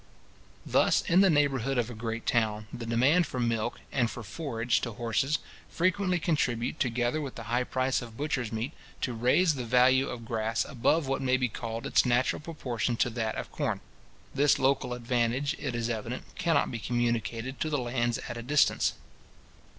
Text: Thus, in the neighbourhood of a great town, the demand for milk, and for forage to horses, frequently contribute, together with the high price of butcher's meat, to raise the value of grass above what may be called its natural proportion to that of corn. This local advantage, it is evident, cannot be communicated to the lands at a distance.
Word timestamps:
Thus, 0.65 1.03
in 1.03 1.21
the 1.21 1.29
neighbourhood 1.29 1.77
of 1.77 1.91
a 1.91 1.93
great 1.93 2.25
town, 2.25 2.65
the 2.73 2.87
demand 2.87 3.27
for 3.27 3.39
milk, 3.39 3.79
and 3.91 4.09
for 4.09 4.23
forage 4.23 4.81
to 4.81 4.93
horses, 4.93 5.37
frequently 5.69 6.17
contribute, 6.17 6.79
together 6.79 7.21
with 7.21 7.35
the 7.35 7.43
high 7.53 7.63
price 7.63 8.01
of 8.01 8.17
butcher's 8.17 8.51
meat, 8.51 8.71
to 9.01 9.13
raise 9.13 9.53
the 9.53 9.63
value 9.63 10.09
of 10.09 10.25
grass 10.25 10.65
above 10.65 11.05
what 11.07 11.21
may 11.21 11.37
be 11.37 11.49
called 11.49 11.85
its 11.85 12.03
natural 12.03 12.39
proportion 12.39 12.95
to 12.97 13.11
that 13.11 13.35
of 13.35 13.51
corn. 13.51 13.79
This 14.33 14.57
local 14.57 14.93
advantage, 14.95 15.55
it 15.59 15.75
is 15.75 15.87
evident, 15.87 16.33
cannot 16.33 16.71
be 16.71 16.79
communicated 16.79 17.59
to 17.59 17.69
the 17.69 17.77
lands 17.77 18.17
at 18.27 18.37
a 18.37 18.41
distance. 18.41 18.93